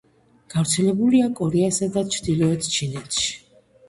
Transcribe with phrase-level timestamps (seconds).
[0.51, 3.29] გავრცელებულია კორეასა და ჩრდილოეთ ჩინეთში.